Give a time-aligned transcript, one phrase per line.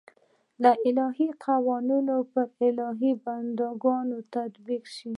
[0.87, 5.09] الهي قوانین پر الهي بنده ګانو تطبیق شي.